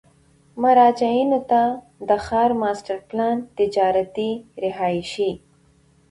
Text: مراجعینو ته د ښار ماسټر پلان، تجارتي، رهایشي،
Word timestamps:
مراجعینو 0.61 1.39
ته 1.49 1.61
د 2.09 2.11
ښار 2.25 2.51
ماسټر 2.61 2.97
پلان، 3.09 3.37
تجارتي، 3.57 4.31
رهایشي، 4.63 5.31